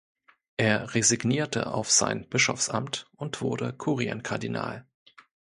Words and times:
Er 0.57 0.95
resignierte 0.95 1.67
auf 1.71 1.91
sein 1.91 2.27
Bischofsamt 2.27 3.07
und 3.17 3.39
wurde 3.39 3.71
Kurienkardinal. 3.71 4.87